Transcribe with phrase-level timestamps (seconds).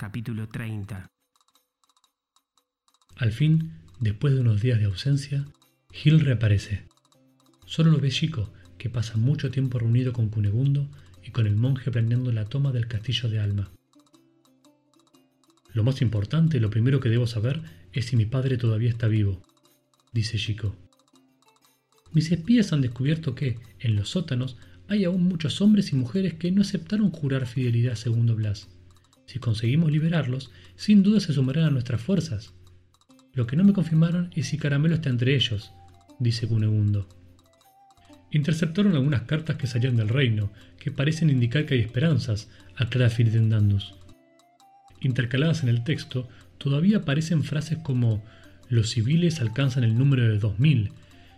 [0.00, 1.10] Capítulo 30
[3.16, 5.44] Al fin, después de unos días de ausencia,
[5.90, 6.86] Gil reaparece.
[7.66, 10.88] Solo lo ve Chico, que pasa mucho tiempo reunido con Cunegundo
[11.24, 13.72] y con el monje planeando la toma del castillo de Alma.
[15.72, 17.60] Lo más importante, lo primero que debo saber,
[17.92, 19.42] es si mi padre todavía está vivo,
[20.12, 20.76] dice Chico.
[22.12, 26.52] Mis espías han descubierto que, en los sótanos, hay aún muchos hombres y mujeres que
[26.52, 28.68] no aceptaron jurar fidelidad a Segundo Blas.
[29.28, 32.54] Si conseguimos liberarlos, sin duda se sumarán a nuestras fuerzas.
[33.34, 35.74] Lo que no me confirmaron es si Caramelo está entre ellos,
[36.18, 37.06] dice Cunegundo.
[38.30, 43.94] Interceptaron algunas cartas que salían del reino, que parecen indicar que hay esperanzas, aclara Firidendandus.
[45.02, 48.24] Intercaladas en el texto, todavía aparecen frases como
[48.70, 50.90] los civiles alcanzan el número de 2000,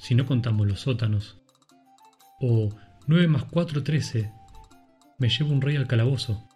[0.00, 1.38] si no contamos los sótanos.
[2.40, 2.76] O
[3.06, 4.32] 9 más 4, 13.
[5.20, 6.48] Me llevo un rey al calabozo.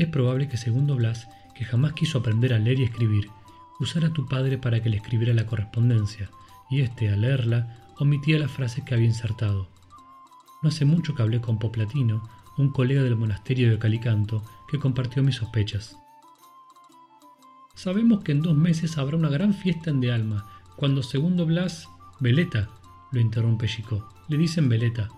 [0.00, 3.28] Es probable que Segundo Blas, que jamás quiso aprender a leer y escribir,
[3.80, 6.30] usara a tu padre para que le escribiera la correspondencia,
[6.70, 9.68] y éste, al leerla, omitía las frases que había insertado.
[10.62, 12.26] No hace mucho que hablé con Poplatino,
[12.56, 15.98] un colega del monasterio de Calicanto, que compartió mis sospechas.
[17.74, 21.90] Sabemos que en dos meses habrá una gran fiesta en De Alma, cuando Segundo Blas...
[22.20, 22.70] Veleta,
[23.12, 24.08] lo interrumpe Chico.
[24.28, 25.10] Le dicen Veleta.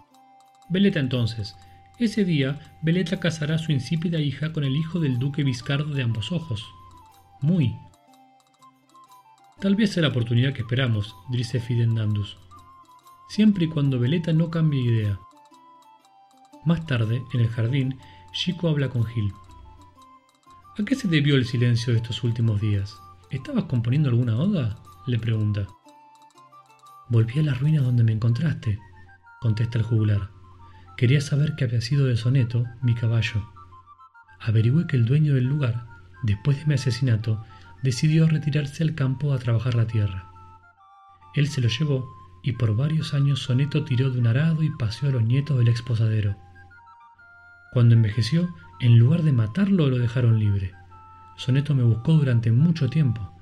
[0.71, 1.55] Veleta entonces.
[1.99, 6.03] Ese día, Veleta casará a su insípida hija con el hijo del duque Vizcardo de
[6.03, 6.67] ambos ojos.
[7.41, 7.77] Muy.
[9.61, 12.39] Tal vez sea la oportunidad que esperamos, dice Fidendandus.
[13.29, 15.19] Siempre y cuando Veleta no cambie idea.
[16.65, 17.99] Más tarde, en el jardín,
[18.33, 19.33] Chico habla con Gil.
[20.79, 22.99] ¿A qué se debió el silencio de estos últimos días?
[23.31, 24.83] ¿Estabas componiendo alguna oda?
[25.07, 25.67] le pregunta.
[27.09, 28.79] Volví a la ruina donde me encontraste,
[29.41, 30.31] contesta el jugular.
[30.97, 33.49] Quería saber qué había sido de Soneto, mi caballo.
[34.41, 35.87] Averigüé que el dueño del lugar,
[36.23, 37.45] después de mi asesinato,
[37.83, 40.31] decidió retirarse al campo a trabajar la tierra.
[41.35, 42.09] Él se lo llevó
[42.43, 45.69] y por varios años Soneto tiró de un arado y paseó a los nietos del
[45.69, 46.37] exposadero.
[47.73, 50.73] Cuando envejeció, en lugar de matarlo, lo dejaron libre.
[51.37, 53.33] Soneto me buscó durante mucho tiempo.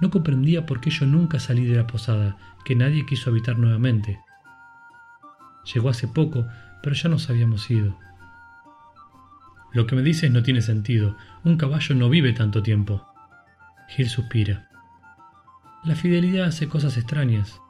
[0.00, 4.18] No comprendía por qué yo nunca salí de la posada, que nadie quiso habitar nuevamente.
[5.72, 6.46] Llegó hace poco,
[6.86, 7.98] pero ya nos habíamos ido.
[9.72, 11.16] Lo que me dices no tiene sentido.
[11.42, 13.04] Un caballo no vive tanto tiempo.
[13.88, 14.68] Gil suspira.
[15.82, 17.60] La fidelidad hace cosas extrañas.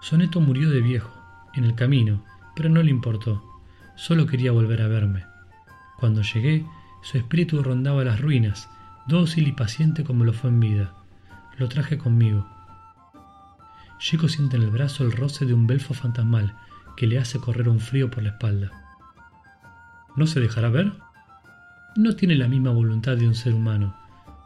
[0.00, 1.12] Soneto murió de viejo,
[1.54, 2.24] en el camino,
[2.56, 3.40] pero no le importó.
[3.94, 5.26] Solo quería volver a verme.
[6.00, 6.66] Cuando llegué,
[7.02, 8.68] su espíritu rondaba las ruinas,
[9.06, 10.92] dócil y paciente como lo fue en vida.
[11.56, 12.48] Lo traje conmigo.
[14.00, 16.56] Chico siente en el brazo el roce de un belfo fantasmal
[17.00, 18.70] que le hace correr un frío por la espalda.
[20.16, 20.92] ¿No se dejará ver?
[21.96, 23.96] No tiene la misma voluntad de un ser humano,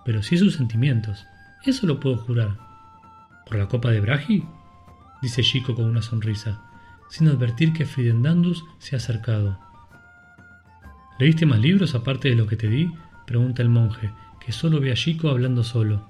[0.04, 1.26] pero sí sus sentimientos.
[1.64, 2.56] Eso lo puedo jurar.
[3.44, 4.44] ¿Por la copa de Bragi?
[5.20, 6.62] dice Chico con una sonrisa,
[7.10, 9.58] sin advertir que Fridendandus se ha acercado.
[11.18, 12.88] ¿Leíste más libros aparte de lo que te di?
[13.26, 16.08] pregunta el monje, que solo ve a Chico hablando solo.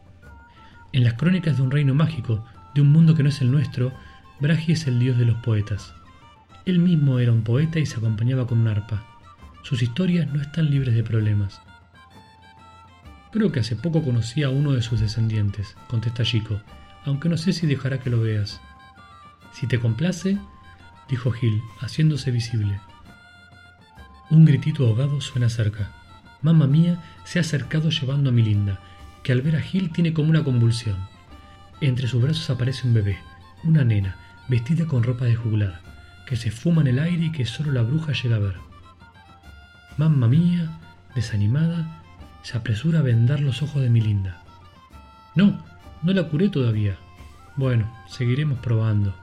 [0.92, 2.44] En las crónicas de un reino mágico,
[2.74, 3.94] de un mundo que no es el nuestro,
[4.40, 5.94] Bragi es el dios de los poetas.
[6.66, 9.04] Él mismo era un poeta y se acompañaba con un arpa.
[9.62, 11.60] Sus historias no están libres de problemas.
[13.32, 16.62] Creo que hace poco conocí a uno de sus descendientes, contesta Chico,
[17.04, 18.62] aunque no sé si dejará que lo veas.
[19.52, 20.38] Si te complace,
[21.10, 22.80] dijo Gil, haciéndose visible.
[24.30, 25.92] Un gritito ahogado suena cerca.
[26.40, 28.80] Mamma mía se ha acercado llevando a mi linda,
[29.22, 30.96] que al ver a Gil tiene como una convulsión.
[31.82, 33.18] Entre sus brazos aparece un bebé,
[33.64, 34.16] una nena,
[34.48, 35.93] vestida con ropa de juglar
[36.26, 38.56] que se fuma en el aire y que solo la bruja llega a ver.
[39.96, 40.78] Mamma mía,
[41.14, 42.02] desanimada,
[42.42, 44.42] se apresura a vendar los ojos de mi linda.
[45.34, 45.64] No,
[46.02, 46.96] no la curé todavía.
[47.56, 49.14] Bueno, seguiremos probando.